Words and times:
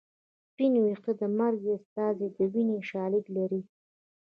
سپین 0.49 0.73
ویښته 0.83 1.11
د 1.19 1.21
مرګ 1.37 1.61
استازی 1.75 2.27
دی 2.35 2.45
دیني 2.53 2.79
شالید 2.89 3.25
لري 3.35 3.61